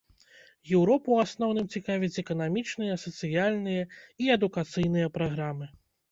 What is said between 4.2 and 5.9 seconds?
і адукацыйныя праграмы.